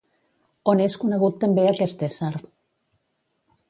On 0.73 0.81
és 0.85 0.95
conegut 1.03 1.39
també 1.45 1.69
aquest 1.75 2.05
ésser 2.11 2.35